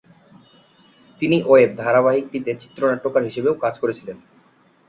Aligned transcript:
তিনি 1.21 1.37
ওয়েব 1.45 1.71
ধারাবাহিকটিতে 1.81 2.51
চিত্রনাট্যকার 2.61 3.23
হিসেবেও 3.23 3.55
কাজ 3.63 3.73
করেছিলেন। 3.79 4.17